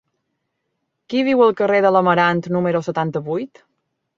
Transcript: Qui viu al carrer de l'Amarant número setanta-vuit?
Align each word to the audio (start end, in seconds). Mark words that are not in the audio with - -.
Qui 1.13 1.21
viu 1.27 1.45
al 1.47 1.53
carrer 1.61 1.81
de 1.87 1.91
l'Amarant 1.97 2.43
número 2.57 2.85
setanta-vuit? 2.89 3.67